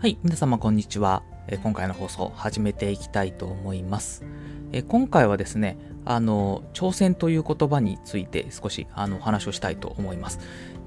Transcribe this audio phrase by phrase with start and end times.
[0.00, 1.24] はい、皆様こんにちは。
[1.64, 4.24] 今回の放送始めていきたいと思います。
[4.86, 10.38] 今回はですね、あの、挑戦という言葉について少しあのお話をしたいと思います。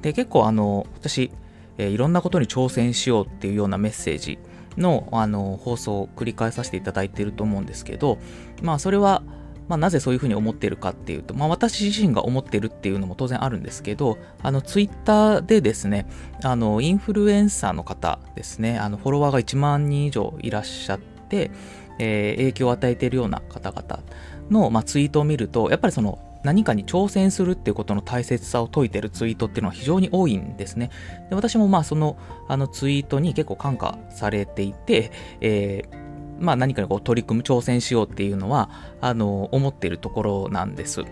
[0.02, 1.30] で、結構あの、私、
[1.78, 4.40] いろんなことに挑戦しようっていうようなメッセージ
[4.78, 8.18] のあの放送を繰り返させていただいていると思うんですけど、
[8.62, 9.24] まあそれは、
[9.72, 16.08] まあ、なぜそういうふうに思ってるかっていうと、まあ、私自身が思ってるっていうのも当然あるんですけど、あのツイッターでですね、
[16.44, 21.52] あのインフルエンサーの方ですね、あのフォロワーが1万人以上いらっしゃって、
[22.00, 24.04] えー影響を与えているような方々
[24.50, 30.90] の、まあ、ツイートを見ると、やっぱりその何かに挑戦するっていうことの大切さを説いてるツイートっていうのは非常に多いんですね。
[31.30, 32.18] で私もまあその
[32.50, 36.02] あのツイートに結構感化されていて、えー
[36.42, 41.04] まあ、何かにこう取り組む挑戦しようっていうのはあの思ってるところなんです。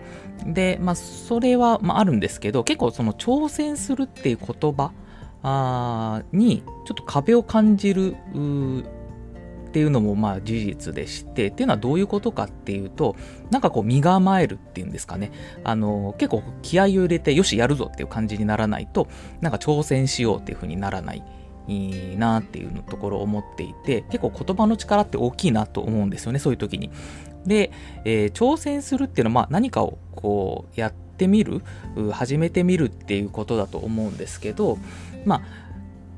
[0.44, 4.92] で、まあ、それは、まあ、あるんですけど結構その挑戦するっていう言葉
[5.42, 8.16] あにちょっと壁を感じる
[9.70, 13.16] っていうのもまあ事実でしてっていうのはどういうことかっていうと
[13.50, 15.30] なんかこう身構えるっていうんですかね
[15.62, 19.06] あの結構気合を入れてよしやるぞっていう感じにならないと
[19.40, 21.22] なんか挑戦しようっていう風にならない
[21.68, 26.90] いいなっていうところを思っていて結構言葉の力って大きいなと思うんですよねそういう時に。
[27.46, 27.70] で、
[28.04, 31.62] えー挑戦するっていうのは、まあ、何かをこうやってみる
[32.12, 34.78] 始めてみるっていうことだと思うんですけど
[35.24, 35.42] まあ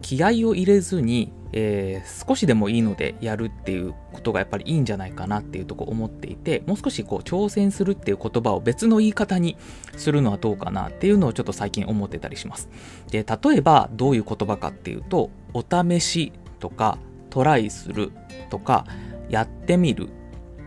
[0.00, 9.56] 気合を入れずに、えー少しでもいいのでやるっていうことがやっぱりいいんじゃないかなっていうとこ思っていてもう少しこう挑戦するっていう言葉を別の言い方に
[9.96, 12.68] するのはどうかなっていうのをちょっと最近思ってたりします。
[13.10, 16.98] で例えばどういう言葉かっていうとお試しとか
[17.30, 18.12] トライする
[18.50, 18.86] とか
[19.28, 20.08] やってみる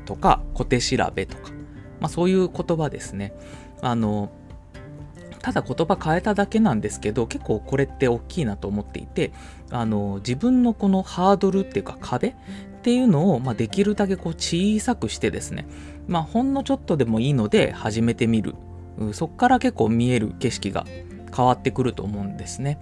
[0.06, 1.52] とか小手調べとか、
[2.00, 3.33] まあ、そういう言葉ですね。
[3.81, 4.31] あの
[5.45, 9.31] ただ言葉変えただけなんですけど結構これって大きいなと思っていて
[9.69, 12.33] あの自分のこのハードルっていうか壁っ
[12.81, 15.67] ていうのを、まあ、できるだけこう小さくしてですね、
[16.07, 18.56] まあ、ほんのちょっとでもいいので始めてみる
[19.11, 20.83] そこから結構見える景色が
[21.35, 22.79] 変わってくると思うんですね。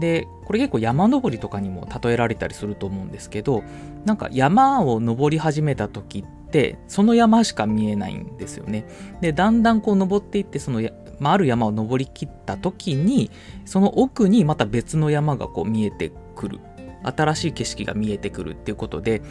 [0.00, 3.62] でこれ結構山登りとかにも例えられたりすると思うんですけど
[4.06, 8.86] なんか山を登り始めた時ってその山しか見えないんですよね。
[9.20, 10.80] でだんだんこう登っていってその、
[11.22, 13.30] まあ、ある山を登りきった時に
[13.64, 16.60] その奥にまた別の山がこう見えてくる
[17.04, 19.22] 新しい景色が見えてくるっていうことで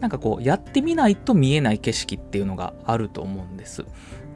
[0.00, 3.84] なんかこうやってみないと見えない景色っていうのがあると思うんです。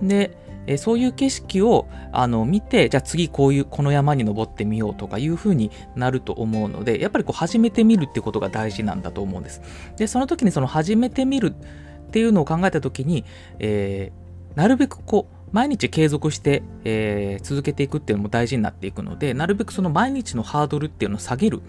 [0.02, 0.36] で
[0.66, 9.62] えそういう景色をあの見てじゃあ次こういうこの山に登ってみようとかいう風になると思うのでやっぱりこう始めてみるってことが大事なんだと思うんです。
[9.96, 13.24] でその時にその始めてみるっていうのを考えた時に、
[13.58, 21.62] えーなるべくこう毎日継続して、えー続けていくっていうのも大事になっていくのでなるべくその毎日のハードルっていうのを下げる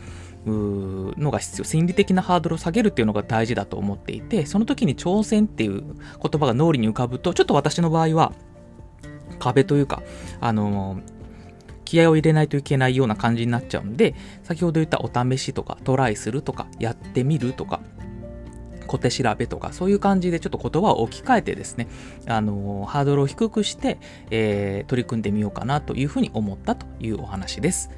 [0.45, 1.66] のが必要。
[1.66, 5.95] 心理的なハードルを下げるっていうのが大事だと思っていてその時に挑戦っていう言
[6.39, 8.34] 葉が脳裏に浮かぶとちょっと私の場合は
[9.38, 10.01] 壁というか
[10.41, 11.19] あのー
[11.89, 14.13] 気合を入れないといけないような感じになっちゃうんで
[14.44, 17.81] 先ほど言ったお試しとかトライするとかやってみるとか
[18.89, 21.88] 小手調べとかそういう感じでちょっと言葉を置き換えてですね
[22.27, 24.00] あのーハードルを低くして、
[24.31, 27.91] えー取り組んでみようかなというふうに思ったというお話です。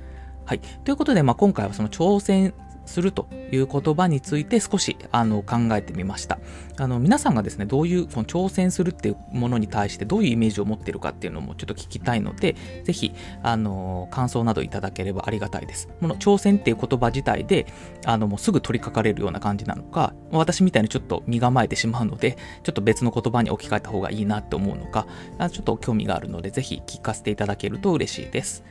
[0.45, 0.59] はい。
[0.59, 2.53] ということで、まあ、今回はその挑戦
[2.85, 6.39] するという言葉について少しあの考えてみました。
[6.77, 15.87] あの皆さんがですね、どういうこの挑戦するっていうものに対してどういうイメージを持っているかっていうのもちょっと聞きたいので、ぜひ感想などいただければありがたいです。
[15.99, 17.67] この挑戦っていう言葉自体で
[18.05, 25.05] あのもうすぐ取り掛かれるような感じなのか、私みたいにちょっと身構えてしまうので、ちょっと別の言葉に置き換えた方がいいなって思うのか、
[25.51, 28.63] ちょっと興味があるので、ぜひ聞かせていただけると嬉しいです。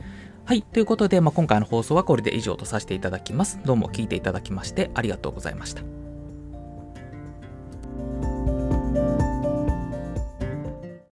[0.44, 0.62] はい。
[0.62, 3.60] ということで、まあ、今回の放送はこれで以上とさせていただきます。
[3.64, 5.99] どうも聞いていただきましてありがとうございました。